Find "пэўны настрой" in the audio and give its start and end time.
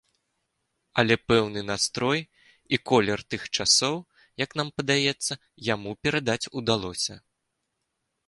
1.31-2.21